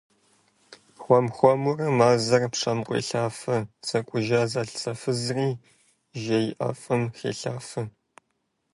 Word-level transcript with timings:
Хуэм 1.03 1.25
хуэмурэ 1.35 1.87
мазэр 1.97 2.43
пшэм 2.53 2.79
къуелъафэ, 2.85 3.57
зэкӏужа 3.87 4.41
зэлӏзэфызри 4.51 5.49
жей 6.21 6.47
ӏэфӏым 6.57 7.03
хелъафэ. 7.17 7.81